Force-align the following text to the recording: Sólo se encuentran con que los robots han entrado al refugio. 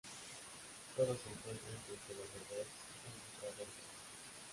Sólo 0.95 1.13
se 1.13 1.29
encuentran 1.29 1.75
con 1.85 1.95
que 2.07 2.15
los 2.15 2.25
robots 2.33 2.77
han 3.05 3.13
entrado 3.13 3.51
al 3.53 3.57
refugio. 3.59 3.93